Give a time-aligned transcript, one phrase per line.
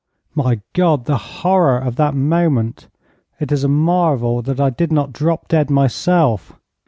[0.33, 1.05] My God!
[1.05, 2.87] the horror of that moment!
[3.39, 6.59] It is a marvel that I did not drop dead myself.